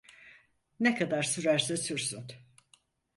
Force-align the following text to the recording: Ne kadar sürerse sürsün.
Ne 0.79 0.95
kadar 0.95 1.23
sürerse 1.23 1.77
sürsün. 1.77 2.23